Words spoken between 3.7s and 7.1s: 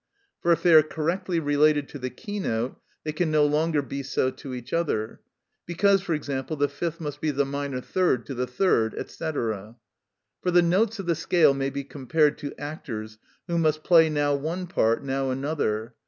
be so to each other; because, for example, the fifth